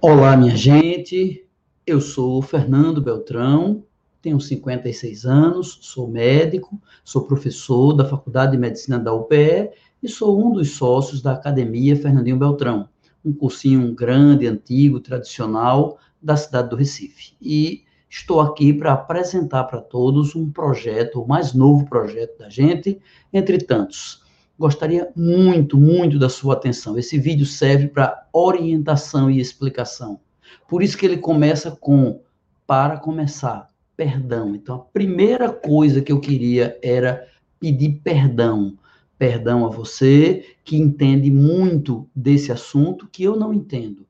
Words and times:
Olá, 0.00 0.36
minha 0.36 0.56
gente. 0.56 1.44
Eu 1.84 2.00
sou 2.00 2.40
Fernando 2.40 3.02
Beltrão, 3.02 3.82
tenho 4.22 4.40
56 4.40 5.26
anos, 5.26 5.76
sou 5.82 6.06
médico, 6.06 6.80
sou 7.02 7.22
professor 7.24 7.92
da 7.94 8.04
Faculdade 8.04 8.52
de 8.52 8.58
Medicina 8.58 8.96
da 8.96 9.12
UPE 9.12 9.70
e 10.00 10.08
sou 10.08 10.40
um 10.40 10.52
dos 10.52 10.70
sócios 10.76 11.20
da 11.20 11.32
Academia 11.32 11.96
Fernandinho 11.96 12.36
Beltrão, 12.36 12.88
um 13.24 13.32
cursinho 13.32 13.92
grande, 13.92 14.46
antigo, 14.46 15.00
tradicional 15.00 15.98
da 16.22 16.36
cidade 16.36 16.70
do 16.70 16.76
Recife. 16.76 17.32
E 17.42 17.82
estou 18.08 18.40
aqui 18.40 18.72
para 18.72 18.92
apresentar 18.92 19.64
para 19.64 19.80
todos 19.80 20.36
um 20.36 20.48
projeto, 20.48 21.20
o 21.20 21.26
mais 21.26 21.52
novo 21.52 21.86
projeto 21.86 22.38
da 22.38 22.48
gente, 22.48 23.00
entre 23.32 23.58
tantos. 23.58 24.22
Gostaria 24.58 25.10
muito, 25.14 25.76
muito 25.76 26.18
da 26.18 26.28
sua 26.28 26.54
atenção. 26.54 26.98
Esse 26.98 27.18
vídeo 27.18 27.46
serve 27.46 27.88
para 27.88 28.26
orientação 28.32 29.30
e 29.30 29.40
explicação. 29.40 30.20
Por 30.66 30.82
isso 30.82 30.96
que 30.98 31.06
ele 31.06 31.18
começa 31.18 31.70
com 31.70 32.20
para 32.66 32.98
começar, 32.98 33.68
perdão. 33.96 34.54
Então 34.54 34.76
a 34.76 34.78
primeira 34.78 35.50
coisa 35.50 36.02
que 36.02 36.12
eu 36.12 36.20
queria 36.20 36.78
era 36.82 37.26
pedir 37.60 38.00
perdão. 38.02 38.76
Perdão 39.16 39.66
a 39.66 39.70
você 39.70 40.56
que 40.64 40.76
entende 40.76 41.30
muito 41.30 42.08
desse 42.14 42.52
assunto 42.52 43.08
que 43.10 43.22
eu 43.22 43.36
não 43.36 43.54
entendo 43.54 44.08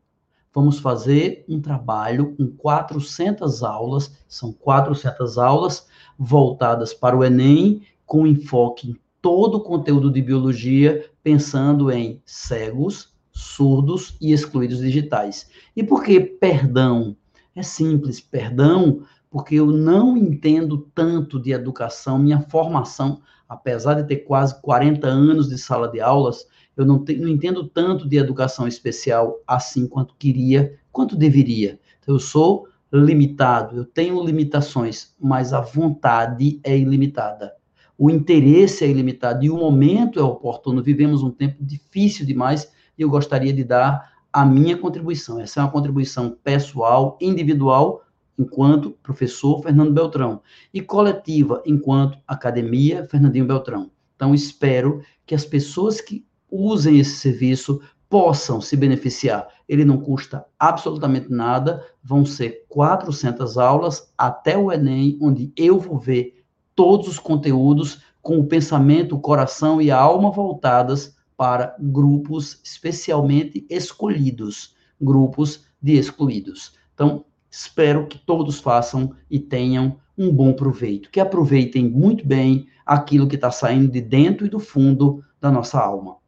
vamos 0.58 0.80
fazer 0.80 1.44
um 1.48 1.60
trabalho 1.60 2.34
com 2.34 2.48
400 2.48 3.62
aulas, 3.62 4.19
são 4.27 4.52
400 4.52 5.38
aulas 5.38 5.86
voltadas 6.19 6.92
para 6.92 7.16
o 7.16 7.22
Enem, 7.22 7.83
com 8.05 8.27
enfoque 8.27 8.91
em 8.91 8.96
todo 9.28 9.59
o 9.59 9.60
conteúdo 9.60 10.10
de 10.10 10.23
biologia, 10.23 11.05
pensando 11.23 11.92
em 11.92 12.19
cegos, 12.24 13.12
surdos 13.30 14.16
e 14.23 14.32
excluídos 14.32 14.78
digitais. 14.78 15.50
E 15.77 15.84
por 15.84 16.02
que 16.02 16.19
perdão? 16.19 17.14
É 17.55 17.62
simples, 17.62 18.22
perdão, 18.22 19.02
porque 19.28 19.56
eu 19.56 19.67
não 19.67 20.17
entendo 20.17 20.78
tanto 20.94 21.39
de 21.39 21.52
educação, 21.52 22.19
minha 22.19 22.41
formação, 22.41 23.20
apesar 23.47 24.00
de 24.00 24.08
ter 24.08 24.25
quase 24.25 24.58
40 24.62 25.06
anos 25.06 25.47
de 25.50 25.58
sala 25.58 25.89
de 25.89 26.00
aulas, 26.00 26.47
eu 26.74 26.86
não, 26.86 27.05
te, 27.05 27.14
não 27.14 27.28
entendo 27.28 27.69
tanto 27.69 28.08
de 28.08 28.17
educação 28.17 28.67
especial 28.67 29.42
assim 29.47 29.86
quanto 29.86 30.17
queria, 30.19 30.78
quanto 30.91 31.14
deveria. 31.14 31.78
Então, 32.00 32.14
eu 32.14 32.19
sou 32.19 32.67
limitado, 32.91 33.77
eu 33.77 33.84
tenho 33.84 34.24
limitações, 34.24 35.14
mas 35.20 35.52
a 35.52 35.61
vontade 35.61 36.58
é 36.64 36.78
ilimitada. 36.78 37.58
O 37.98 38.08
interesse 38.08 38.84
é 38.84 38.88
ilimitado 38.88 39.44
e 39.44 39.50
o 39.50 39.56
momento 39.56 40.20
é 40.20 40.22
oportuno. 40.22 40.82
Vivemos 40.82 41.22
um 41.22 41.30
tempo 41.30 41.56
difícil 41.60 42.24
demais 42.24 42.72
e 42.96 43.02
eu 43.02 43.10
gostaria 43.10 43.52
de 43.52 43.64
dar 43.64 44.12
a 44.32 44.46
minha 44.46 44.77
contribuição. 44.77 45.40
Essa 45.40 45.60
é 45.60 45.62
uma 45.64 45.72
contribuição 45.72 46.30
pessoal, 46.44 47.18
individual, 47.20 48.05
enquanto 48.38 48.92
professor 49.02 49.60
Fernando 49.60 49.92
Beltrão, 49.92 50.40
e 50.72 50.80
coletiva, 50.80 51.60
enquanto 51.66 52.18
academia 52.27 53.05
Fernandinho 53.10 53.46
Beltrão. 53.46 53.90
Então, 54.14 54.33
espero 54.33 55.02
que 55.27 55.34
as 55.34 55.44
pessoas 55.44 56.00
que 56.00 56.24
usem 56.50 56.98
esse 56.98 57.16
serviço, 57.16 57.80
possam 58.08 58.60
se 58.60 58.77
beneficiar. 58.77 59.48
Ele 59.68 59.84
não 59.84 59.98
custa 59.98 60.44
absolutamente 60.58 61.30
nada, 61.30 61.84
vão 62.02 62.24
ser 62.24 62.64
400 62.68 63.58
aulas 63.58 64.12
até 64.16 64.56
o 64.56 64.72
Enem, 64.72 65.18
onde 65.20 65.52
eu 65.56 65.78
vou 65.78 65.98
ver 65.98 66.38
todos 66.78 67.08
os 67.08 67.18
conteúdos 67.18 68.02
com 68.22 68.38
o 68.38 68.46
pensamento, 68.46 69.16
o 69.16 69.20
coração 69.20 69.82
e 69.82 69.90
a 69.90 69.98
alma 69.98 70.30
voltadas 70.30 71.16
para 71.36 71.74
grupos 71.76 72.60
especialmente 72.62 73.66
escolhidos, 73.68 74.76
grupos 75.00 75.64
de 75.82 75.98
excluídos. 75.98 76.74
Então, 76.94 77.24
espero 77.50 78.06
que 78.06 78.16
todos 78.16 78.60
façam 78.60 79.12
e 79.28 79.40
tenham 79.40 79.98
um 80.16 80.32
bom 80.32 80.52
proveito, 80.52 81.10
que 81.10 81.18
aproveitem 81.18 81.88
muito 81.88 82.24
bem 82.24 82.68
aquilo 82.86 83.27
que 83.27 83.34
está 83.34 83.50
saindo 83.50 83.90
de 83.90 84.00
dentro 84.00 84.46
e 84.46 84.48
do 84.48 84.61
fundo 84.61 85.24
da 85.40 85.50
nossa 85.50 85.80
alma. 85.80 86.18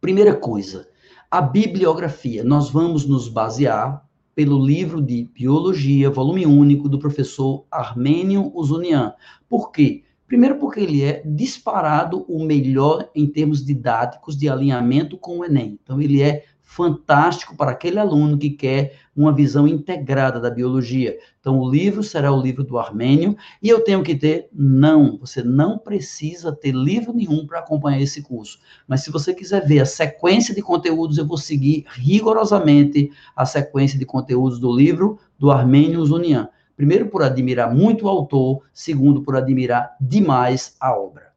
Primeira 0.00 0.34
coisa, 0.34 0.88
a 1.30 1.42
bibliografia. 1.42 2.42
Nós 2.42 2.70
vamos 2.70 3.04
nos 3.04 3.28
basear 3.28 4.08
pelo 4.34 4.64
livro 4.64 5.00
de 5.00 5.24
Biologia, 5.32 6.10
volume 6.10 6.46
único, 6.46 6.88
do 6.88 6.98
professor 6.98 7.64
Armênio 7.70 8.50
Uzunian. 8.54 9.14
Por 9.48 9.70
quê? 9.70 10.02
Primeiro, 10.26 10.58
porque 10.58 10.80
ele 10.80 11.02
é 11.02 11.22
disparado 11.24 12.24
o 12.28 12.44
melhor 12.44 13.08
em 13.14 13.26
termos 13.26 13.64
didáticos 13.64 14.36
de 14.36 14.48
alinhamento 14.48 15.16
com 15.16 15.38
o 15.38 15.44
Enem. 15.44 15.78
Então, 15.82 16.00
ele 16.00 16.22
é 16.22 16.44
fantástico 16.64 17.54
para 17.54 17.70
aquele 17.70 17.98
aluno 17.98 18.38
que 18.38 18.50
quer 18.50 18.96
uma 19.14 19.32
visão 19.32 19.68
integrada 19.68 20.40
da 20.40 20.50
biologia. 20.50 21.16
Então, 21.38 21.60
o 21.60 21.70
livro 21.70 22.02
será 22.02 22.32
o 22.32 22.40
livro 22.40 22.64
do 22.64 22.78
Armênio, 22.78 23.36
e 23.62 23.68
eu 23.68 23.84
tenho 23.84 24.02
que 24.02 24.16
ter? 24.16 24.48
Não, 24.52 25.18
você 25.18 25.42
não 25.42 25.78
precisa 25.78 26.50
ter 26.50 26.74
livro 26.74 27.12
nenhum 27.12 27.46
para 27.46 27.60
acompanhar 27.60 28.00
esse 28.00 28.22
curso. 28.22 28.58
Mas 28.88 29.02
se 29.02 29.10
você 29.10 29.32
quiser 29.32 29.64
ver 29.66 29.80
a 29.80 29.86
sequência 29.86 30.54
de 30.54 30.62
conteúdos, 30.62 31.18
eu 31.18 31.26
vou 31.26 31.36
seguir 31.36 31.84
rigorosamente 31.92 33.12
a 33.36 33.44
sequência 33.44 33.98
de 33.98 34.06
conteúdos 34.06 34.58
do 34.58 34.74
livro 34.74 35.18
do 35.38 35.50
Armênio 35.50 36.04
Zunian. 36.04 36.48
Primeiro, 36.76 37.06
por 37.06 37.22
admirar 37.22 37.72
muito 37.72 38.06
o 38.06 38.08
autor, 38.08 38.62
segundo, 38.72 39.22
por 39.22 39.36
admirar 39.36 39.96
demais 40.00 40.74
a 40.80 40.92
obra. 40.92 41.33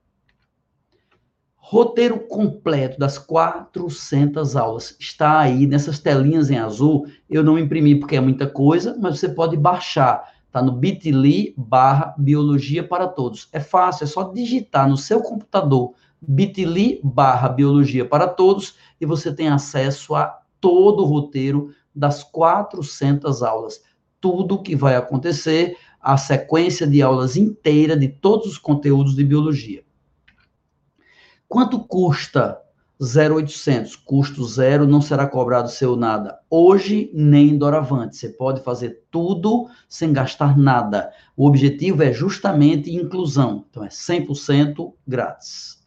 Roteiro 1.69 2.22
completo 2.22 2.97
das 2.97 3.17
400 3.17 4.55
aulas 4.55 4.95
está 5.01 5.39
aí 5.39 5.67
nessas 5.67 6.00
telinhas 6.00 6.50
em 6.50 6.57
azul. 6.57 7.05
Eu 7.29 7.44
não 7.44 7.59
imprimi 7.59 8.00
porque 8.00 8.16
é 8.16 8.22
muita 8.22 8.47
coisa, 8.47 8.97
mas 8.97 9.19
você 9.19 9.28
pode 9.28 9.57
baixar. 9.57 10.31
Está 10.45 10.61
no 10.61 10.72
bit.ly 10.72 11.53
barra 11.57 12.16
biologia 12.17 12.88
para 12.88 13.05
todos. 13.05 13.50
É 13.51 13.59
fácil, 13.59 14.05
é 14.05 14.07
só 14.07 14.31
digitar 14.31 14.88
no 14.88 14.95
seu 14.95 15.19
computador 15.19 15.94
bit.ly 16.22 17.01
barra 17.03 17.50
biologia 17.50 18.05
para 18.05 18.29
todos 18.29 18.75
e 19.01 19.05
você 19.05 19.34
tem 19.34 19.49
acesso 19.49 20.16
a 20.16 20.39
todo 20.61 21.03
o 21.03 21.05
roteiro 21.05 21.72
das 21.94 22.23
400 22.23 23.44
aulas. 23.44 23.81
Tudo 24.22 24.55
o 24.55 24.63
que 24.63 24.73
vai 24.73 24.95
acontecer, 24.95 25.75
a 25.99 26.16
sequência 26.16 26.88
de 26.88 27.01
aulas 27.01 27.35
inteira 27.35 27.97
de 27.97 28.07
todos 28.07 28.47
os 28.47 28.57
conteúdos 28.57 29.17
de 29.17 29.23
biologia. 29.25 29.85
Quanto 31.47 31.80
custa 31.80 32.62
0,800? 33.02 33.96
Custo 33.96 34.44
zero, 34.46 34.85
não 34.85 35.02
será 35.02 35.25
cobrado 35.25 35.69
seu 35.69 35.96
nada. 35.96 36.40
Hoje, 36.50 37.09
nem 37.13 37.58
doravante. 37.58 38.18
Você 38.18 38.30
pode 38.30 38.62
fazer 38.62 39.03
tudo 39.09 39.69
sem 39.88 40.12
gastar 40.12 40.58
nada. 40.58 41.12
O 41.35 41.46
objetivo 41.46 42.03
é 42.03 42.12
justamente 42.12 42.94
inclusão. 42.94 43.66
Então, 43.69 43.84
é 43.84 43.88
100% 43.88 44.94
grátis. 45.08 45.78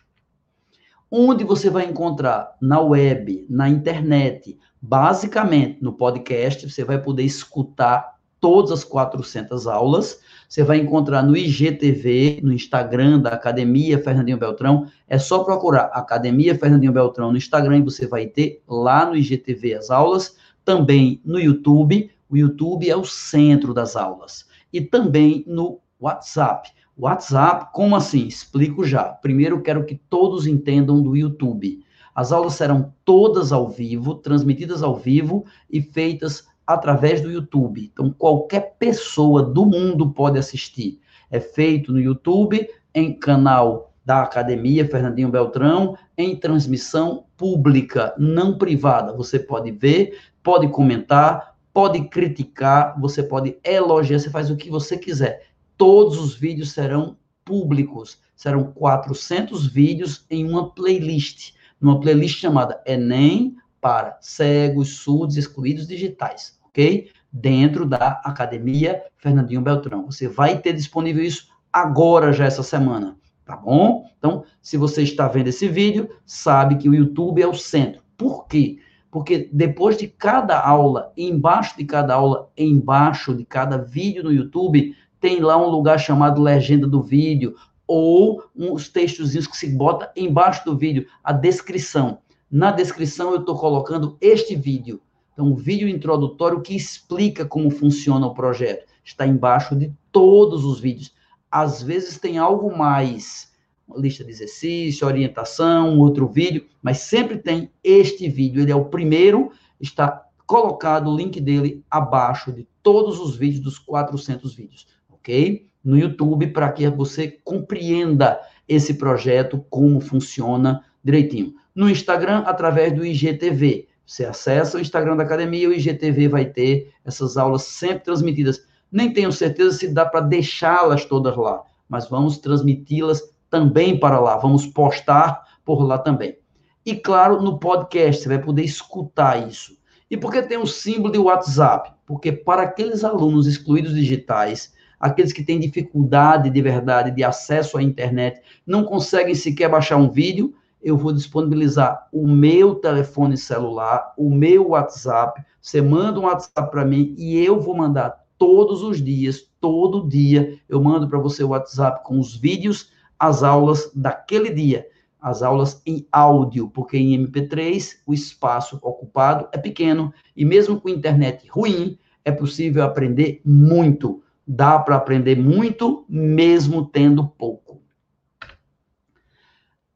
Onde 1.10 1.44
você 1.44 1.69
vai 1.69 1.84
encontrar? 1.87 2.56
Na 2.60 2.81
web, 2.81 3.47
na 3.50 3.69
internet. 3.69 4.59
Basicamente, 4.81 5.82
no 5.82 5.92
podcast, 5.92 6.71
você 6.71 6.84
vai 6.84 7.03
poder 7.03 7.25
escutar 7.25 8.19
todas 8.41 8.71
as 8.71 8.84
400 8.84 9.66
aulas 9.66 10.21
você 10.50 10.65
vai 10.65 10.78
encontrar 10.78 11.22
no 11.22 11.37
IGTV, 11.37 12.41
no 12.43 12.53
Instagram 12.53 13.21
da 13.21 13.31
Academia 13.31 14.03
Fernandinho 14.03 14.37
Beltrão. 14.37 14.88
É 15.06 15.16
só 15.16 15.44
procurar 15.44 15.93
Academia 15.93 16.59
Fernandinho 16.59 16.91
Beltrão 16.91 17.31
no 17.31 17.38
Instagram 17.38 17.78
e 17.78 17.83
você 17.83 18.05
vai 18.05 18.27
ter 18.27 18.60
lá 18.69 19.06
no 19.06 19.16
IGTV 19.16 19.75
as 19.75 19.91
aulas. 19.93 20.37
Também 20.65 21.21
no 21.25 21.39
YouTube. 21.39 22.10
O 22.28 22.37
YouTube 22.37 22.91
é 22.91 22.97
o 22.97 23.05
centro 23.05 23.72
das 23.72 23.94
aulas. 23.94 24.44
E 24.72 24.81
também 24.81 25.44
no 25.47 25.78
WhatsApp. 26.00 26.69
WhatsApp, 26.99 27.72
como 27.72 27.94
assim? 27.94 28.27
Explico 28.27 28.84
já. 28.84 29.05
Primeiro, 29.05 29.62
quero 29.62 29.87
que 29.87 30.00
todos 30.10 30.49
entendam 30.49 31.00
do 31.00 31.16
YouTube. 31.16 31.84
As 32.12 32.33
aulas 32.33 32.55
serão 32.55 32.93
todas 33.05 33.53
ao 33.53 33.69
vivo, 33.69 34.16
transmitidas 34.16 34.83
ao 34.83 34.97
vivo 34.97 35.45
e 35.71 35.80
feitas 35.80 36.49
através 36.72 37.21
do 37.21 37.31
YouTube. 37.31 37.91
Então, 37.93 38.11
qualquer 38.11 38.77
pessoa 38.78 39.43
do 39.43 39.67
mundo 39.67 40.11
pode 40.11 40.39
assistir. 40.39 41.01
É 41.31 41.41
feito 41.41 41.93
no 41.93 42.01
YouTube, 42.01 42.69
em 42.95 43.13
canal 43.13 43.93
da 44.05 44.22
Academia 44.22 44.89
Fernandinho 44.89 45.28
Beltrão, 45.28 45.97
em 46.17 46.37
transmissão 46.37 47.25
pública, 47.37 48.15
não 48.19 48.57
privada. 48.57 49.13
Você 49.13 49.39
pode 49.39 49.71
ver, 49.71 50.19
pode 50.43 50.69
comentar, 50.69 51.57
pode 51.72 52.09
criticar, 52.09 52.99
você 53.01 53.22
pode 53.22 53.57
elogiar, 53.65 54.19
você 54.19 54.31
faz 54.31 54.51
o 54.51 54.57
que 54.57 54.71
você 54.71 54.97
quiser. 54.97 55.47
Todos 55.77 56.19
os 56.19 56.34
vídeos 56.34 56.72
serão 56.72 57.17
públicos. 57.45 58.19
Serão 58.34 58.72
400 58.72 59.67
vídeos 59.67 60.25
em 60.31 60.49
uma 60.49 60.71
playlist, 60.71 61.53
numa 61.81 62.01
playlist 62.01 62.41
chamada 62.41 62.81
Enem 62.87 63.57
para 63.81 64.17
cegos, 64.21 64.97
surdos, 64.99 65.37
excluídos 65.37 65.87
digitais 65.87 66.59
ok? 66.71 67.11
Dentro 67.33 67.87
da 67.87 68.21
Academia 68.25 69.03
Fernandinho 69.19 69.61
Beltrão. 69.61 70.07
Você 70.07 70.27
vai 70.27 70.59
ter 70.59 70.72
disponível 70.72 71.22
isso 71.22 71.49
agora, 71.72 72.33
já 72.33 72.47
essa 72.47 72.63
semana, 72.63 73.17
tá 73.45 73.55
bom? 73.55 74.05
Então, 74.19 74.45
se 74.61 74.77
você 74.77 75.03
está 75.03 75.28
vendo 75.28 75.49
esse 75.49 75.69
vídeo, 75.69 76.09
sabe 76.25 76.77
que 76.77 76.89
o 76.89 76.95
YouTube 76.95 77.43
é 77.43 77.47
o 77.47 77.55
centro. 77.55 78.03
Por 78.17 78.47
quê? 78.47 78.78
porque 79.11 79.49
depois 79.53 79.97
de 79.97 80.07
cada 80.07 80.61
aula, 80.61 81.13
embaixo 81.17 81.77
de 81.77 81.84
cada 81.84 82.15
aula, 82.15 82.49
embaixo 82.57 83.34
de 83.34 83.45
cada 83.45 83.77
vídeo 83.77 84.22
no 84.22 84.33
YouTube, 84.33 84.95
tem 85.21 85.41
lá 85.41 85.57
um 85.57 85.69
lugar 85.69 85.99
chamado 85.99 86.41
legenda 86.41 86.87
do 86.87 87.03
vídeo, 87.03 87.57
ou 87.87 88.45
uns 88.55 88.89
textozinhos 88.89 89.49
que 89.49 89.57
se 89.57 89.69
bota 89.69 90.13
embaixo 90.17 90.65
do 90.65 90.78
vídeo, 90.78 91.07
a 91.25 91.33
descrição. 91.33 92.19
Na 92.51 92.71
descrição 92.71 93.33
eu 93.33 93.41
estou 93.41 93.57
colocando 93.57 94.17
este 94.21 94.55
vídeo. 94.55 95.01
Então, 95.41 95.53
um 95.53 95.54
vídeo 95.54 95.89
introdutório 95.89 96.60
que 96.60 96.77
explica 96.77 97.47
como 97.47 97.71
funciona 97.71 98.27
o 98.27 98.34
projeto. 98.34 98.84
Está 99.03 99.27
embaixo 99.27 99.75
de 99.75 99.91
todos 100.13 100.66
os 100.66 100.78
vídeos. 100.78 101.15
Às 101.51 101.83
vezes 101.83 102.19
tem 102.19 102.37
algo 102.37 102.77
mais, 102.77 103.51
lista 103.97 104.22
de 104.22 104.31
exercício, 104.31 105.07
orientação, 105.07 105.98
outro 105.98 106.28
vídeo, 106.28 106.66
mas 106.83 106.98
sempre 106.98 107.39
tem 107.39 107.71
este 107.83 108.28
vídeo. 108.28 108.60
Ele 108.60 108.71
é 108.71 108.77
o 108.77 108.84
primeiro, 108.84 109.51
está 109.81 110.27
colocado 110.47 111.09
o 111.09 111.16
link 111.16 111.41
dele 111.41 111.83
abaixo 111.91 112.53
de 112.53 112.69
todos 112.83 113.19
os 113.19 113.34
vídeos, 113.34 113.63
dos 113.63 113.78
400 113.78 114.54
vídeos, 114.54 114.89
ok? 115.09 115.66
No 115.83 115.98
YouTube, 115.98 116.48
para 116.48 116.71
que 116.71 116.86
você 116.91 117.28
compreenda 117.43 118.39
esse 118.69 118.93
projeto, 118.93 119.65
como 119.71 120.01
funciona 120.01 120.84
direitinho. 121.03 121.54
No 121.75 121.89
Instagram, 121.89 122.41
através 122.41 122.95
do 122.95 123.07
IGTV. 123.07 123.89
Você 124.10 124.24
acessa 124.24 124.77
o 124.77 124.80
Instagram 124.80 125.15
da 125.15 125.22
academia, 125.22 125.68
o 125.68 125.72
IGTV 125.72 126.27
vai 126.27 126.45
ter 126.45 126.92
essas 127.04 127.36
aulas 127.36 127.62
sempre 127.62 128.03
transmitidas 128.03 128.66
nem 128.91 129.12
tenho 129.12 129.30
certeza 129.30 129.78
se 129.78 129.86
dá 129.86 130.04
para 130.04 130.21
deixá-las 130.21 131.04
todas 131.04 131.36
lá, 131.36 131.62
mas 131.89 132.09
vamos 132.09 132.39
transmiti-las 132.39 133.22
também 133.48 134.01
para 134.01 134.18
lá, 134.18 134.36
vamos 134.36 134.66
postar 134.66 135.45
por 135.65 135.84
lá 135.84 135.97
também. 135.97 136.36
E 136.84 136.97
claro, 136.97 137.41
no 137.41 137.60
podcast 137.60 138.21
você 138.21 138.28
vai 138.28 138.41
poder 138.41 138.65
escutar 138.65 139.48
isso. 139.48 139.78
E 140.10 140.16
por 140.16 140.33
que 140.33 140.42
tem 140.42 140.59
um 140.59 140.66
símbolo 140.66 141.12
de 141.12 141.18
WhatsApp? 141.18 141.92
Porque 142.04 142.33
para 142.33 142.62
aqueles 142.62 143.04
alunos 143.04 143.47
excluídos 143.47 143.95
digitais, 143.95 144.74
aqueles 144.98 145.33
que 145.33 145.45
têm 145.45 145.60
dificuldade 145.60 146.51
de 146.51 146.60
verdade 146.60 147.12
de 147.12 147.22
acesso 147.22 147.78
à 147.78 147.83
internet, 147.83 148.41
não 148.66 148.83
conseguem 148.83 149.36
sequer 149.36 149.68
baixar 149.68 149.98
um 149.98 150.10
vídeo, 150.10 150.53
eu 150.82 150.97
vou 150.97 151.12
disponibilizar 151.12 152.09
o 152.12 152.27
meu 152.27 152.74
telefone 152.74 153.36
celular, 153.36 154.12
o 154.16 154.30
meu 154.30 154.68
WhatsApp. 154.71 155.42
Você 155.60 155.82
manda 155.82 156.18
um 156.18 156.24
WhatsApp 156.24 156.71
para 156.71 156.84
mim 156.84 157.15
e 157.18 157.38
eu 157.38 157.60
vou 157.60 157.77
mandar 157.77 158.21
todos 158.38 158.82
os 158.82 159.03
dias, 159.03 159.47
todo 159.60 160.09
dia, 160.09 160.59
eu 160.66 160.82
mando 160.82 161.06
para 161.06 161.18
você 161.18 161.44
o 161.44 161.48
WhatsApp 161.48 162.03
com 162.03 162.18
os 162.18 162.34
vídeos, 162.34 162.91
as 163.18 163.42
aulas 163.42 163.91
daquele 163.94 164.48
dia, 164.48 164.86
as 165.21 165.42
aulas 165.42 165.82
em 165.84 166.06
áudio, 166.10 166.71
porque 166.71 166.97
em 166.97 167.26
MP3 167.26 167.98
o 168.06 168.15
espaço 168.15 168.78
ocupado 168.80 169.47
é 169.53 169.59
pequeno 169.59 170.10
e 170.34 170.47
mesmo 170.47 170.80
com 170.80 170.88
internet 170.88 171.47
ruim, 171.50 171.98
é 172.24 172.33
possível 172.33 172.83
aprender 172.83 173.42
muito. 173.44 174.22
Dá 174.47 174.78
para 174.78 174.97
aprender 174.97 175.36
muito 175.36 176.04
mesmo 176.09 176.86
tendo 176.86 177.26
pouco. 177.26 177.70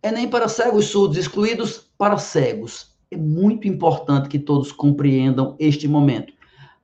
É 0.05 0.13
nem 0.13 0.29
para 0.29 0.49
cegos 0.49 0.89
surdos 0.89 1.17
excluídos, 1.17 1.91
para 1.97 2.19
cegos. 2.19 2.95
É 3.11 3.17
muito 3.17 3.67
importante 3.67 4.29
que 4.29 4.39
todos 4.39 4.71
compreendam 4.71 5.57
este 5.59 5.89
momento 5.89 6.31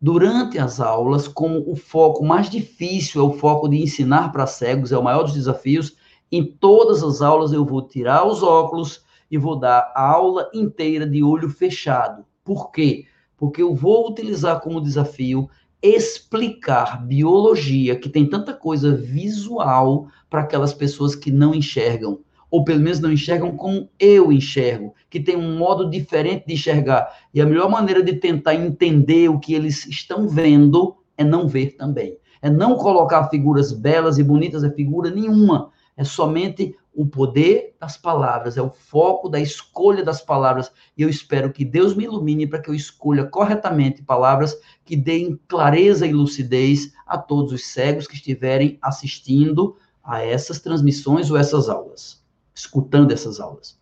durante 0.01 0.59
as 0.59 0.81
aulas, 0.81 1.29
como 1.29 1.71
o 1.71 1.77
foco 1.77 2.25
mais 2.25 2.49
difícil 2.49 3.21
é 3.21 3.25
o 3.25 3.35
foco 3.35 3.69
de 3.69 3.77
ensinar 3.77 4.33
para 4.33 4.47
cegos, 4.47 4.91
é 4.91 4.97
o 4.97 5.05
maior 5.05 5.25
dos 5.25 5.35
desafios, 5.35 5.95
em 6.33 6.43
todas 6.43 7.03
as 7.03 7.21
aulas 7.21 7.53
eu 7.53 7.63
vou 7.63 7.83
tirar 7.83 8.27
os 8.27 8.43
óculos 8.43 9.05
e 9.31 9.37
vou 9.37 9.55
dar 9.55 9.93
a 9.95 10.03
aula 10.03 10.49
inteira 10.55 11.07
de 11.07 11.23
olho 11.23 11.51
fechado. 11.51 12.25
Por 12.43 12.71
quê? 12.71 13.05
Porque 13.37 13.61
eu 13.61 13.75
vou 13.75 14.09
utilizar 14.09 14.61
como 14.61 14.81
desafio 14.81 15.51
explicar 15.83 17.07
biologia, 17.07 17.97
que 17.97 18.09
tem 18.09 18.27
tanta 18.27 18.55
coisa 18.55 18.97
visual 18.97 20.09
para 20.31 20.41
aquelas 20.41 20.73
pessoas 20.73 21.15
que 21.15 21.31
não 21.31 21.55
enxergam 21.55 22.21
ou 22.51 22.65
pelo 22.65 22.81
menos 22.81 22.99
não 22.99 23.13
enxergam 23.13 23.57
como 23.57 23.89
eu 23.99 24.33
enxergo, 24.33 24.95
que 25.09 25.21
tem 25.21 25.37
um 25.37 25.57
modo 25.57 25.89
diferente 25.89 26.47
de 26.47 26.55
enxergar. 26.55 27.09
E 27.33 27.41
a 27.41 27.47
melhor 27.47 27.71
maneira 27.71 28.03
de 28.03 28.15
tentar 28.15 28.55
entender 28.55 29.29
o 29.29 29.39
que 29.39 29.55
eles 29.55 29.87
estão 29.87 30.29
vendo 30.29 30.97
é 31.17 31.23
não 31.23 31.47
ver 31.47 31.77
também. 31.77 32.19
É 32.43 32.51
não 32.51 32.75
colocar 32.75 33.29
figuras 33.29 33.73
belas 33.73 34.19
e 34.19 34.25
bonitas, 34.25 34.65
é 34.65 34.71
figura 34.71 35.11
nenhuma. 35.11 35.71
É 35.97 36.03
somente 36.03 36.75
o 36.93 37.07
poder 37.07 37.77
das 37.79 37.97
palavras, 37.97 38.57
é 38.57 38.63
o 38.63 38.71
foco 38.71 39.29
da 39.29 39.39
escolha 39.39 40.03
das 40.03 40.21
palavras. 40.21 40.73
E 40.97 41.03
eu 41.03 41.09
espero 41.09 41.53
que 41.53 41.65
Deus 41.65 41.95
me 41.95 42.05
ilumine 42.05 42.47
para 42.47 42.59
que 42.59 42.71
eu 42.71 42.75
escolha 42.75 43.25
corretamente 43.25 44.03
palavras 44.03 44.59
que 44.85 44.97
deem 44.97 45.39
clareza 45.47 46.07
e 46.07 46.13
lucidez 46.13 46.93
a 47.07 47.17
todos 47.17 47.53
os 47.53 47.67
cegos 47.67 48.09
que 48.09 48.15
estiverem 48.15 48.79
assistindo 48.83 49.77
a 50.03 50.25
essas 50.25 50.59
transmissões 50.59 51.31
ou 51.31 51.37
essas 51.37 51.69
aulas 51.69 52.20
escutando 52.61 53.13
essas 53.13 53.41
aulas. 53.41 53.79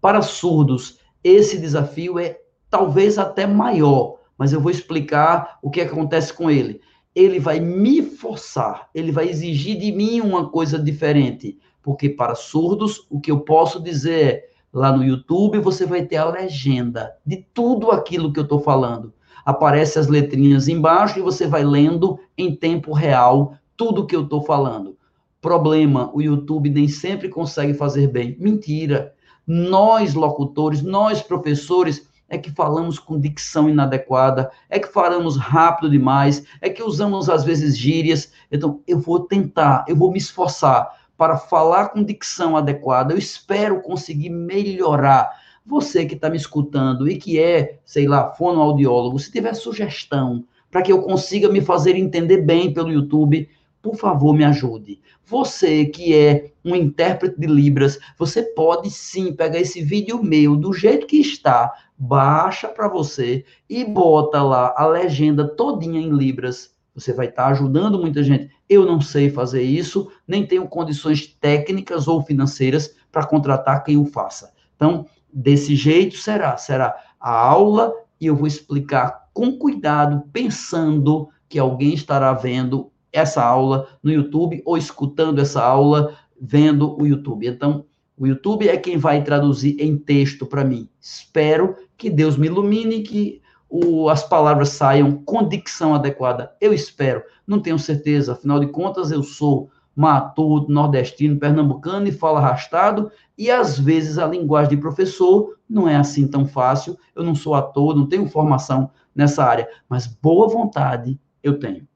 Para 0.00 0.22
surdos, 0.22 0.98
esse 1.22 1.58
desafio 1.58 2.18
é 2.18 2.38
talvez 2.70 3.18
até 3.18 3.46
maior, 3.46 4.18
mas 4.36 4.52
eu 4.52 4.60
vou 4.60 4.70
explicar 4.70 5.58
o 5.62 5.70
que 5.70 5.80
acontece 5.80 6.32
com 6.32 6.50
ele. 6.50 6.80
Ele 7.14 7.40
vai 7.40 7.58
me 7.58 8.02
forçar, 8.02 8.88
ele 8.94 9.10
vai 9.10 9.28
exigir 9.28 9.78
de 9.78 9.90
mim 9.90 10.20
uma 10.20 10.48
coisa 10.50 10.78
diferente, 10.78 11.58
porque 11.82 12.08
para 12.08 12.34
surdos, 12.34 13.06
o 13.10 13.20
que 13.20 13.30
eu 13.30 13.40
posso 13.40 13.82
dizer 13.82 14.24
é, 14.24 14.48
lá 14.72 14.94
no 14.94 15.04
YouTube 15.04 15.58
você 15.58 15.86
vai 15.86 16.04
ter 16.04 16.16
a 16.16 16.28
legenda 16.28 17.16
de 17.24 17.44
tudo 17.52 17.90
aquilo 17.90 18.32
que 18.32 18.38
eu 18.38 18.44
estou 18.44 18.60
falando. 18.60 19.12
Aparece 19.44 19.98
as 19.98 20.06
letrinhas 20.06 20.68
embaixo 20.68 21.18
e 21.18 21.22
você 21.22 21.46
vai 21.46 21.64
lendo 21.64 22.18
em 22.36 22.54
tempo 22.54 22.92
real 22.92 23.54
tudo 23.76 24.06
que 24.06 24.14
eu 24.14 24.24
estou 24.24 24.42
falando. 24.42 24.97
Problema, 25.40 26.10
o 26.12 26.20
YouTube 26.20 26.68
nem 26.68 26.88
sempre 26.88 27.28
consegue 27.28 27.74
fazer 27.74 28.08
bem. 28.08 28.36
Mentira. 28.38 29.14
Nós, 29.46 30.14
locutores, 30.14 30.82
nós, 30.82 31.22
professores, 31.22 32.08
é 32.28 32.36
que 32.36 32.50
falamos 32.50 32.98
com 32.98 33.18
dicção 33.18 33.70
inadequada, 33.70 34.50
é 34.68 34.78
que 34.78 34.88
falamos 34.88 35.36
rápido 35.36 35.90
demais, 35.90 36.44
é 36.60 36.68
que 36.68 36.82
usamos 36.82 37.30
às 37.30 37.44
vezes 37.44 37.76
gírias. 37.76 38.32
Então, 38.52 38.80
eu 38.86 38.98
vou 38.98 39.20
tentar, 39.20 39.84
eu 39.88 39.96
vou 39.96 40.12
me 40.12 40.18
esforçar 40.18 40.92
para 41.16 41.36
falar 41.36 41.88
com 41.88 42.04
dicção 42.04 42.56
adequada. 42.56 43.14
Eu 43.14 43.18
espero 43.18 43.80
conseguir 43.80 44.30
melhorar. 44.30 45.30
Você 45.64 46.06
que 46.06 46.14
está 46.14 46.30
me 46.30 46.36
escutando 46.36 47.08
e 47.08 47.16
que 47.16 47.38
é, 47.38 47.78
sei 47.84 48.06
lá, 48.06 48.32
fonoaudiólogo, 48.32 49.18
se 49.18 49.30
tiver 49.30 49.54
sugestão 49.54 50.44
para 50.70 50.82
que 50.82 50.92
eu 50.92 51.02
consiga 51.02 51.48
me 51.48 51.60
fazer 51.60 51.94
entender 51.96 52.38
bem 52.38 52.72
pelo 52.72 52.90
YouTube, 52.90 53.48
por 53.82 53.96
favor, 53.96 54.34
me 54.34 54.44
ajude. 54.44 55.00
Você 55.24 55.86
que 55.86 56.14
é 56.14 56.52
um 56.64 56.74
intérprete 56.74 57.38
de 57.38 57.46
Libras, 57.46 57.98
você 58.18 58.42
pode 58.42 58.90
sim 58.90 59.32
pegar 59.32 59.58
esse 59.58 59.82
vídeo 59.82 60.22
meu 60.22 60.56
do 60.56 60.72
jeito 60.72 61.06
que 61.06 61.18
está, 61.18 61.72
baixa 61.96 62.68
para 62.68 62.88
você 62.88 63.44
e 63.68 63.84
bota 63.84 64.42
lá 64.42 64.74
a 64.76 64.86
legenda 64.86 65.46
todinha 65.46 66.00
em 66.00 66.10
Libras. 66.10 66.74
Você 66.94 67.12
vai 67.12 67.26
estar 67.26 67.44
tá 67.44 67.48
ajudando 67.50 67.98
muita 67.98 68.22
gente. 68.22 68.50
Eu 68.68 68.84
não 68.84 69.00
sei 69.00 69.30
fazer 69.30 69.62
isso, 69.62 70.10
nem 70.26 70.46
tenho 70.46 70.66
condições 70.66 71.26
técnicas 71.26 72.08
ou 72.08 72.22
financeiras 72.22 72.96
para 73.12 73.26
contratar 73.26 73.84
quem 73.84 73.96
o 73.96 74.04
faça. 74.04 74.52
Então, 74.74 75.06
desse 75.32 75.76
jeito 75.76 76.16
será, 76.16 76.56
será 76.56 76.96
a 77.20 77.30
aula 77.30 77.92
e 78.20 78.26
eu 78.26 78.34
vou 78.34 78.46
explicar 78.46 79.28
com 79.32 79.56
cuidado, 79.56 80.24
pensando 80.32 81.28
que 81.48 81.58
alguém 81.58 81.94
estará 81.94 82.32
vendo 82.32 82.90
essa 83.12 83.42
aula 83.42 83.88
no 84.02 84.10
YouTube 84.10 84.62
ou 84.64 84.76
escutando 84.76 85.40
essa 85.40 85.62
aula 85.62 86.16
vendo 86.40 87.00
o 87.00 87.06
YouTube. 87.06 87.46
Então, 87.46 87.84
o 88.16 88.26
YouTube 88.26 88.68
é 88.68 88.76
quem 88.76 88.96
vai 88.96 89.22
traduzir 89.22 89.76
em 89.80 89.96
texto 89.96 90.44
para 90.44 90.64
mim. 90.64 90.88
Espero 91.00 91.76
que 91.96 92.10
Deus 92.10 92.36
me 92.36 92.48
ilumine, 92.48 93.02
que 93.02 93.40
o, 93.68 94.08
as 94.08 94.24
palavras 94.24 94.70
saiam 94.70 95.12
com 95.24 95.46
dicção 95.46 95.94
adequada. 95.94 96.52
Eu 96.60 96.72
espero, 96.72 97.22
não 97.46 97.60
tenho 97.60 97.78
certeza, 97.78 98.32
afinal 98.32 98.58
de 98.58 98.66
contas, 98.66 99.10
eu 99.10 99.22
sou 99.22 99.70
matuto, 99.94 100.70
nordestino, 100.70 101.38
pernambucano 101.38 102.06
e 102.06 102.12
falo 102.12 102.38
arrastado, 102.38 103.10
e 103.36 103.50
às 103.50 103.78
vezes 103.78 104.16
a 104.16 104.26
linguagem 104.26 104.70
de 104.70 104.76
professor 104.76 105.56
não 105.68 105.88
é 105.88 105.96
assim 105.96 106.26
tão 106.26 106.46
fácil. 106.46 106.96
Eu 107.14 107.24
não 107.24 107.34
sou 107.34 107.54
ator, 107.54 107.96
não 107.96 108.06
tenho 108.06 108.28
formação 108.28 108.90
nessa 109.14 109.44
área, 109.44 109.68
mas 109.88 110.06
boa 110.06 110.48
vontade 110.48 111.18
eu 111.42 111.58
tenho 111.58 111.86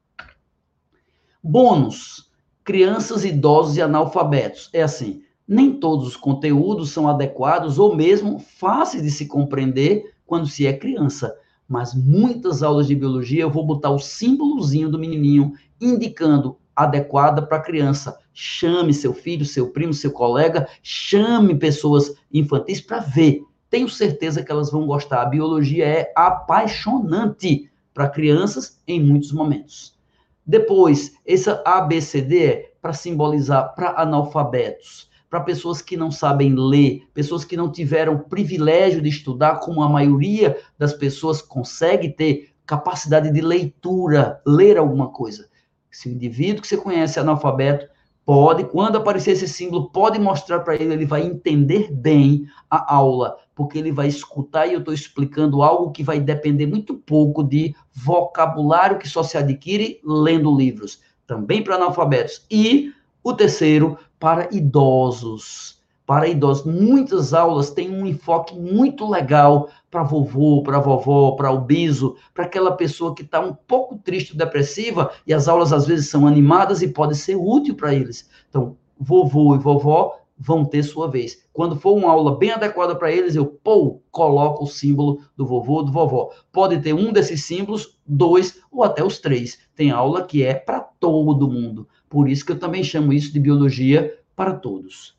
Bônus: 1.42 2.30
crianças, 2.62 3.24
idosos 3.24 3.76
e 3.76 3.82
analfabetos. 3.82 4.68
É 4.72 4.82
assim, 4.82 5.22
nem 5.46 5.72
todos 5.72 6.08
os 6.08 6.16
conteúdos 6.16 6.90
são 6.90 7.08
adequados 7.08 7.78
ou 7.78 7.94
mesmo 7.94 8.38
fáceis 8.38 9.02
de 9.02 9.10
se 9.10 9.26
compreender 9.26 10.14
quando 10.26 10.46
se 10.46 10.66
é 10.66 10.72
criança. 10.72 11.34
Mas 11.68 11.94
muitas 11.94 12.62
aulas 12.62 12.86
de 12.86 12.94
biologia 12.94 13.42
eu 13.42 13.50
vou 13.50 13.64
botar 13.64 13.90
o 13.90 13.98
símbolozinho 13.98 14.90
do 14.90 14.98
menininho 14.98 15.52
indicando 15.80 16.58
adequada 16.74 17.42
para 17.42 17.58
a 17.58 17.62
criança. 17.62 18.18
Chame 18.32 18.92
seu 18.92 19.12
filho, 19.14 19.44
seu 19.44 19.70
primo, 19.70 19.94
seu 19.94 20.10
colega, 20.10 20.68
chame 20.82 21.54
pessoas 21.54 22.14
infantis 22.32 22.80
para 22.80 23.00
ver. 23.00 23.42
Tenho 23.70 23.88
certeza 23.88 24.42
que 24.42 24.52
elas 24.52 24.70
vão 24.70 24.86
gostar. 24.86 25.22
A 25.22 25.26
biologia 25.26 25.86
é 25.86 26.12
apaixonante 26.14 27.70
para 27.92 28.08
crianças 28.08 28.80
em 28.86 29.02
muitos 29.02 29.32
momentos. 29.32 29.98
Depois, 30.46 31.14
essa 31.26 31.62
ABCD 31.64 32.44
é 32.44 32.72
para 32.80 32.92
simbolizar 32.92 33.74
para 33.74 34.00
analfabetos 34.00 35.08
para 35.34 35.40
pessoas 35.40 35.82
que 35.82 35.96
não 35.96 36.12
sabem 36.12 36.54
ler, 36.54 37.08
pessoas 37.12 37.44
que 37.44 37.56
não 37.56 37.68
tiveram 37.68 38.20
privilégio 38.20 39.02
de 39.02 39.08
estudar, 39.08 39.58
como 39.58 39.82
a 39.82 39.88
maioria 39.88 40.56
das 40.78 40.92
pessoas 40.92 41.42
consegue 41.42 42.10
ter 42.10 42.54
capacidade 42.64 43.32
de 43.32 43.40
leitura, 43.40 44.40
ler 44.46 44.78
alguma 44.78 45.08
coisa. 45.08 45.48
Se 45.94 46.08
o 46.08 46.12
indivíduo 46.12 46.60
que 46.60 46.68
você 46.68 46.76
conhece 46.76 47.18
é 47.18 47.22
analfabeto, 47.22 47.86
pode, 48.26 48.64
quando 48.64 48.96
aparecer 48.96 49.32
esse 49.32 49.46
símbolo, 49.46 49.90
pode 49.90 50.18
mostrar 50.18 50.60
para 50.60 50.74
ele, 50.74 50.92
ele 50.92 51.06
vai 51.06 51.22
entender 51.22 51.92
bem 51.92 52.46
a 52.68 52.94
aula, 52.94 53.36
porque 53.54 53.78
ele 53.78 53.92
vai 53.92 54.08
escutar 54.08 54.66
e 54.66 54.72
eu 54.72 54.80
estou 54.80 54.92
explicando 54.92 55.62
algo 55.62 55.92
que 55.92 56.02
vai 56.02 56.18
depender 56.18 56.66
muito 56.66 56.94
pouco 56.94 57.44
de 57.44 57.74
vocabulário 57.92 58.98
que 58.98 59.08
só 59.08 59.22
se 59.22 59.38
adquire 59.38 60.00
lendo 60.04 60.56
livros, 60.56 61.00
também 61.26 61.62
para 61.62 61.76
analfabetos. 61.76 62.44
E 62.50 62.92
o 63.22 63.32
terceiro, 63.32 63.96
para 64.18 64.48
idosos. 64.50 65.73
Para 66.06 66.28
idosos, 66.28 66.66
muitas 66.66 67.32
aulas 67.32 67.70
têm 67.70 67.90
um 67.90 68.04
enfoque 68.04 68.54
muito 68.54 69.08
legal 69.08 69.70
para 69.90 70.02
vovô, 70.02 70.62
para 70.62 70.78
vovó, 70.78 71.32
para 71.32 71.50
o 71.50 71.60
biso, 71.60 72.16
para 72.34 72.44
aquela 72.44 72.72
pessoa 72.72 73.14
que 73.14 73.22
está 73.22 73.40
um 73.40 73.54
pouco 73.54 73.96
triste, 73.96 74.36
depressiva, 74.36 75.10
e 75.26 75.32
as 75.32 75.48
aulas 75.48 75.72
às 75.72 75.86
vezes 75.86 76.10
são 76.10 76.26
animadas 76.26 76.82
e 76.82 76.88
pode 76.88 77.16
ser 77.16 77.36
útil 77.36 77.74
para 77.74 77.94
eles. 77.94 78.28
Então, 78.50 78.76
vovô 78.98 79.54
e 79.54 79.58
vovó 79.58 80.18
vão 80.36 80.64
ter 80.64 80.82
sua 80.82 81.08
vez. 81.08 81.42
Quando 81.52 81.76
for 81.76 81.96
uma 81.96 82.10
aula 82.10 82.36
bem 82.36 82.50
adequada 82.50 82.94
para 82.94 83.10
eles, 83.10 83.34
eu, 83.34 83.46
pô, 83.46 84.00
coloco 84.10 84.64
o 84.64 84.68
símbolo 84.68 85.20
do 85.36 85.46
vovô 85.46 85.74
ou 85.74 85.84
do 85.84 85.92
vovó. 85.92 86.30
Pode 86.52 86.80
ter 86.80 86.92
um 86.92 87.12
desses 87.12 87.44
símbolos, 87.44 87.98
dois 88.06 88.60
ou 88.70 88.82
até 88.82 89.02
os 89.02 89.18
três. 89.18 89.58
Tem 89.74 89.90
aula 89.90 90.24
que 90.24 90.42
é 90.42 90.52
para 90.52 90.80
todo 90.80 91.50
mundo. 91.50 91.88
Por 92.10 92.28
isso 92.28 92.44
que 92.44 92.52
eu 92.52 92.58
também 92.58 92.82
chamo 92.82 93.12
isso 93.12 93.32
de 93.32 93.40
biologia 93.40 94.18
para 94.36 94.52
todos. 94.52 95.16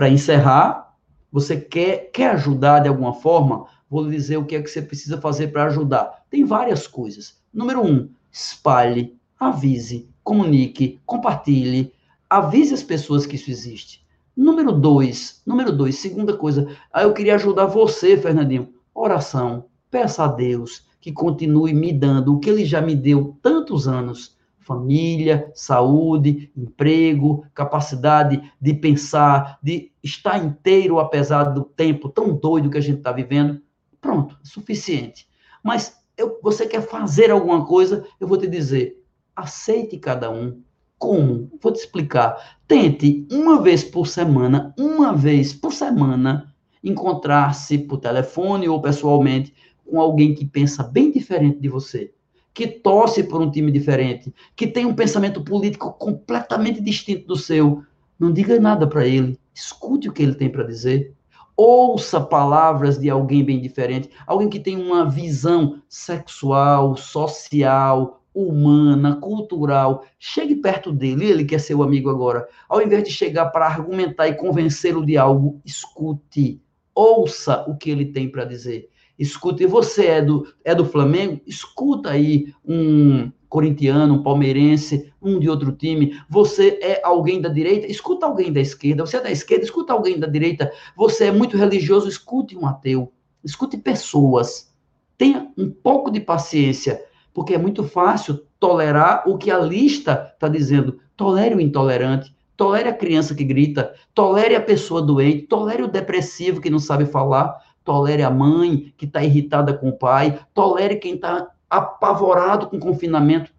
Para 0.00 0.08
encerrar, 0.08 0.96
você 1.30 1.60
quer, 1.60 2.10
quer 2.10 2.30
ajudar 2.30 2.78
de 2.78 2.88
alguma 2.88 3.12
forma? 3.12 3.66
Vou 3.90 4.02
lhe 4.02 4.16
dizer 4.16 4.38
o 4.38 4.46
que 4.46 4.56
é 4.56 4.62
que 4.62 4.70
você 4.70 4.80
precisa 4.80 5.20
fazer 5.20 5.48
para 5.48 5.64
ajudar. 5.64 6.24
Tem 6.30 6.42
várias 6.42 6.86
coisas. 6.86 7.38
Número 7.52 7.84
um, 7.84 8.08
espalhe, 8.32 9.14
avise, 9.38 10.08
comunique, 10.24 10.98
compartilhe, 11.04 11.92
avise 12.30 12.72
as 12.72 12.82
pessoas 12.82 13.26
que 13.26 13.36
isso 13.36 13.50
existe. 13.50 14.02
Número 14.34 14.72
dois, 14.72 15.42
número 15.44 15.70
dois, 15.70 15.98
segunda 15.98 16.34
coisa, 16.34 16.66
aí 16.90 17.04
eu 17.04 17.12
queria 17.12 17.34
ajudar 17.34 17.66
você, 17.66 18.16
Fernandinho. 18.16 18.72
Oração. 18.94 19.66
Peça 19.90 20.24
a 20.24 20.28
Deus 20.28 20.86
que 20.98 21.12
continue 21.12 21.74
me 21.74 21.92
dando 21.92 22.34
o 22.34 22.40
que 22.40 22.48
ele 22.48 22.64
já 22.64 22.80
me 22.80 22.96
deu 22.96 23.36
tantos 23.42 23.86
anos 23.86 24.34
família, 24.70 25.50
saúde, 25.52 26.52
emprego, 26.56 27.44
capacidade 27.52 28.40
de 28.60 28.72
pensar, 28.72 29.58
de 29.60 29.90
estar 30.00 30.38
inteiro 30.38 31.00
apesar 31.00 31.42
do 31.42 31.64
tempo 31.64 32.08
tão 32.08 32.32
doido 32.32 32.70
que 32.70 32.78
a 32.78 32.80
gente 32.80 32.98
está 32.98 33.10
vivendo. 33.10 33.60
Pronto, 34.00 34.38
suficiente. 34.44 35.26
Mas 35.60 36.00
eu, 36.16 36.38
você 36.40 36.68
quer 36.68 36.82
fazer 36.82 37.32
alguma 37.32 37.66
coisa, 37.66 38.06
eu 38.20 38.28
vou 38.28 38.38
te 38.38 38.46
dizer, 38.46 39.02
aceite 39.34 39.98
cada 39.98 40.30
um. 40.30 40.62
Como? 40.96 41.50
Vou 41.60 41.72
te 41.72 41.80
explicar. 41.80 42.58
Tente 42.68 43.26
uma 43.32 43.60
vez 43.60 43.82
por 43.82 44.06
semana, 44.06 44.72
uma 44.78 45.12
vez 45.12 45.52
por 45.52 45.72
semana, 45.72 46.54
encontrar-se 46.84 47.76
por 47.76 47.98
telefone 47.98 48.68
ou 48.68 48.80
pessoalmente 48.80 49.52
com 49.84 50.00
alguém 50.00 50.32
que 50.32 50.44
pensa 50.44 50.84
bem 50.84 51.10
diferente 51.10 51.58
de 51.58 51.68
você 51.68 52.14
que 52.52 52.66
torce 52.66 53.22
por 53.22 53.40
um 53.40 53.50
time 53.50 53.70
diferente, 53.70 54.34
que 54.56 54.66
tem 54.66 54.84
um 54.84 54.94
pensamento 54.94 55.42
político 55.42 55.92
completamente 55.92 56.80
distinto 56.80 57.26
do 57.26 57.36
seu, 57.36 57.82
não 58.18 58.32
diga 58.32 58.60
nada 58.60 58.86
para 58.86 59.06
ele. 59.06 59.38
Escute 59.54 60.08
o 60.08 60.12
que 60.12 60.22
ele 60.22 60.34
tem 60.34 60.50
para 60.50 60.64
dizer. 60.64 61.14
Ouça 61.56 62.20
palavras 62.20 62.98
de 62.98 63.08
alguém 63.10 63.44
bem 63.44 63.60
diferente, 63.60 64.10
alguém 64.26 64.48
que 64.48 64.60
tem 64.60 64.76
uma 64.76 65.08
visão 65.08 65.80
sexual, 65.88 66.96
social, 66.96 68.22
humana, 68.34 69.16
cultural. 69.16 70.04
Chegue 70.18 70.56
perto 70.56 70.92
dele, 70.92 71.26
ele 71.26 71.44
quer 71.44 71.60
ser 71.60 71.74
o 71.74 71.82
amigo 71.82 72.10
agora. 72.10 72.48
Ao 72.68 72.82
invés 72.82 73.04
de 73.04 73.10
chegar 73.10 73.46
para 73.46 73.66
argumentar 73.66 74.28
e 74.28 74.34
convencê-lo 74.34 75.04
de 75.04 75.16
algo, 75.16 75.60
escute. 75.64 76.62
Ouça 76.94 77.64
o 77.68 77.76
que 77.76 77.90
ele 77.90 78.06
tem 78.06 78.28
para 78.28 78.44
dizer 78.44 78.89
escuta, 79.20 79.62
e 79.62 79.66
você 79.66 80.06
é 80.06 80.22
do, 80.22 80.46
é 80.64 80.74
do 80.74 80.84
Flamengo, 80.84 81.40
escuta 81.46 82.10
aí 82.10 82.54
um 82.64 83.30
corintiano, 83.50 84.14
um 84.14 84.22
palmeirense, 84.22 85.12
um 85.20 85.38
de 85.38 85.50
outro 85.50 85.72
time, 85.72 86.18
você 86.28 86.78
é 86.80 87.02
alguém 87.04 87.40
da 87.40 87.48
direita, 87.48 87.86
escuta 87.86 88.24
alguém 88.24 88.52
da 88.52 88.60
esquerda, 88.60 89.04
você 89.04 89.18
é 89.18 89.20
da 89.20 89.30
esquerda, 89.30 89.64
escuta 89.64 89.92
alguém 89.92 90.18
da 90.18 90.26
direita, 90.26 90.72
você 90.96 91.26
é 91.26 91.32
muito 91.32 91.56
religioso, 91.56 92.08
escute 92.08 92.56
um 92.56 92.66
ateu, 92.66 93.12
escute 93.44 93.76
pessoas, 93.76 94.72
tenha 95.18 95.52
um 95.58 95.68
pouco 95.68 96.10
de 96.10 96.20
paciência, 96.20 97.04
porque 97.34 97.54
é 97.54 97.58
muito 97.58 97.84
fácil 97.84 98.46
tolerar 98.58 99.24
o 99.28 99.36
que 99.36 99.50
a 99.50 99.58
lista 99.58 100.30
está 100.32 100.48
dizendo, 100.48 100.98
tolere 101.16 101.54
o 101.54 101.60
intolerante, 101.60 102.34
tolere 102.56 102.88
a 102.88 102.94
criança 102.94 103.34
que 103.34 103.42
grita, 103.42 103.94
tolere 104.14 104.54
a 104.54 104.60
pessoa 104.60 105.02
doente, 105.02 105.46
tolere 105.46 105.82
o 105.82 105.88
depressivo 105.88 106.60
que 106.60 106.70
não 106.70 106.78
sabe 106.78 107.06
falar, 107.06 107.58
tolere 107.84 108.22
a 108.22 108.30
mãe 108.30 108.92
que 108.96 109.04
está 109.04 109.22
irritada 109.22 109.74
com 109.74 109.88
o 109.88 109.96
pai, 109.96 110.40
tolere 110.54 110.96
quem 110.96 111.14
está 111.14 111.50
apavorado 111.68 112.68
com 112.68 112.76
o 112.76 112.80
confinamento. 112.80 113.52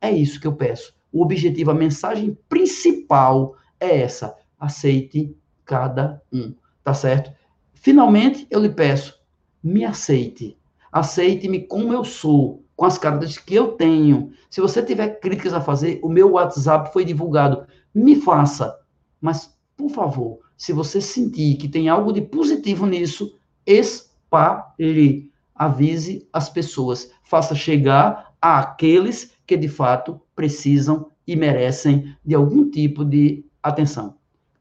É 0.00 0.10
isso 0.10 0.40
que 0.40 0.46
eu 0.46 0.54
peço. 0.54 0.94
O 1.12 1.22
objetivo, 1.22 1.70
a 1.70 1.74
mensagem 1.74 2.36
principal 2.48 3.54
é 3.78 4.00
essa: 4.00 4.36
aceite 4.58 5.36
cada 5.64 6.22
um, 6.32 6.54
tá 6.82 6.94
certo? 6.94 7.32
Finalmente, 7.74 8.46
eu 8.50 8.60
lhe 8.60 8.70
peço, 8.70 9.18
me 9.62 9.84
aceite. 9.84 10.56
Aceite-me 10.90 11.66
como 11.66 11.92
eu 11.92 12.04
sou, 12.04 12.64
com 12.76 12.84
as 12.84 12.98
características 12.98 13.46
que 13.46 13.54
eu 13.54 13.72
tenho. 13.72 14.32
Se 14.50 14.60
você 14.60 14.82
tiver 14.82 15.20
críticas 15.20 15.54
a 15.54 15.60
fazer, 15.60 16.00
o 16.02 16.08
meu 16.08 16.32
WhatsApp 16.32 16.92
foi 16.92 17.04
divulgado. 17.04 17.66
Me 17.94 18.16
faça. 18.16 18.78
Mas, 19.20 19.56
por 19.76 19.90
favor, 19.90 20.40
se 20.56 20.72
você 20.72 21.00
sentir 21.00 21.56
que 21.56 21.68
tem 21.68 21.88
algo 21.88 22.12
de 22.12 22.20
positivo 22.20 22.86
nisso, 22.86 23.38
espalhe. 23.66 25.30
Avise 25.54 26.26
as 26.32 26.48
pessoas. 26.48 27.10
Faça 27.22 27.54
chegar 27.54 28.32
àqueles 28.40 29.32
que 29.46 29.56
de 29.56 29.68
fato 29.68 30.20
precisam 30.34 31.10
e 31.26 31.36
merecem 31.36 32.16
de 32.24 32.34
algum 32.34 32.68
tipo 32.70 33.04
de 33.04 33.44
atenção. 33.62 34.16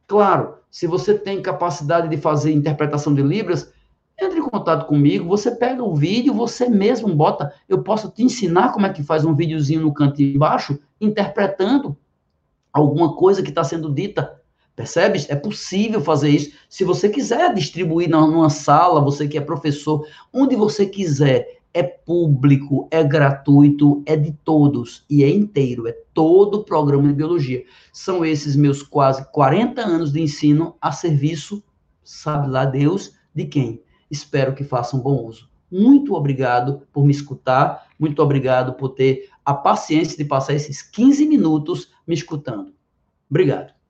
Claro, 0.07 0.55
se 0.69 0.85
você 0.85 1.17
tem 1.17 1.41
capacidade 1.41 2.07
de 2.07 2.17
fazer 2.17 2.51
interpretação 2.51 3.13
de 3.13 3.21
Libras, 3.21 3.71
entre 4.19 4.39
em 4.39 4.43
contato 4.43 4.85
comigo, 4.85 5.27
você 5.27 5.51
pega 5.51 5.83
o 5.83 5.95
vídeo, 5.95 6.33
você 6.33 6.69
mesmo 6.69 7.13
bota, 7.15 7.51
eu 7.67 7.81
posso 7.81 8.09
te 8.09 8.23
ensinar 8.23 8.71
como 8.71 8.85
é 8.85 8.93
que 8.93 9.01
faz 9.01 9.25
um 9.25 9.33
videozinho 9.33 9.81
no 9.81 9.93
canto 9.93 10.21
embaixo, 10.21 10.79
interpretando 10.99 11.97
alguma 12.71 13.15
coisa 13.15 13.41
que 13.41 13.49
está 13.49 13.63
sendo 13.63 13.91
dita. 13.91 14.40
Percebe? 14.75 15.25
É 15.29 15.35
possível 15.35 16.01
fazer 16.01 16.29
isso. 16.29 16.51
Se 16.69 16.83
você 16.83 17.09
quiser 17.09 17.53
distribuir 17.53 18.09
numa 18.09 18.49
sala, 18.49 19.01
você 19.01 19.27
que 19.27 19.37
é 19.37 19.41
professor, 19.41 20.07
onde 20.33 20.55
você 20.55 20.85
quiser, 20.85 21.61
é 21.73 21.83
público, 21.83 22.87
é 22.91 23.03
gratuito, 23.03 24.03
é 24.05 24.15
de 24.15 24.31
todos 24.43 25.05
e 25.09 25.23
é 25.23 25.29
inteiro, 25.29 25.87
é 25.87 25.95
todo 26.13 26.55
o 26.55 26.63
programa 26.63 27.07
de 27.07 27.13
biologia. 27.13 27.63
São 27.93 28.25
esses 28.25 28.55
meus 28.55 28.83
quase 28.83 29.29
40 29.31 29.81
anos 29.81 30.11
de 30.11 30.21
ensino 30.21 30.75
a 30.81 30.91
serviço, 30.91 31.63
sabe 32.03 32.49
lá 32.49 32.65
Deus, 32.65 33.13
de 33.33 33.45
quem? 33.45 33.81
Espero 34.09 34.53
que 34.53 34.63
façam 34.63 34.99
bom 34.99 35.25
uso. 35.25 35.49
Muito 35.71 36.13
obrigado 36.13 36.85
por 36.91 37.05
me 37.05 37.11
escutar, 37.11 37.87
muito 37.97 38.21
obrigado 38.21 38.73
por 38.73 38.89
ter 38.89 39.29
a 39.45 39.53
paciência 39.53 40.17
de 40.17 40.25
passar 40.25 40.53
esses 40.53 40.81
15 40.81 41.25
minutos 41.25 41.89
me 42.05 42.13
escutando. 42.13 42.73
Obrigado. 43.29 43.80